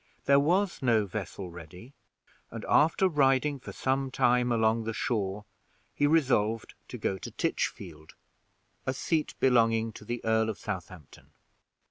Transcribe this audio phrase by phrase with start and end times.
[0.25, 1.93] There was no vessel ready,
[2.49, 5.45] and after riding for some time along the shore,
[5.93, 8.13] he resolved to go to Titchfield,
[8.87, 11.29] a seat belonging to the Earl of Southampton.